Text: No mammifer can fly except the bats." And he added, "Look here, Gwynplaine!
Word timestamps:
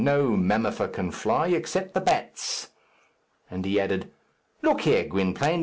No 0.01 0.29
mammifer 0.35 0.87
can 0.87 1.11
fly 1.11 1.49
except 1.49 1.93
the 1.93 2.01
bats." 2.01 2.69
And 3.51 3.63
he 3.63 3.79
added, 3.79 4.09
"Look 4.63 4.81
here, 4.81 5.03
Gwynplaine! 5.03 5.59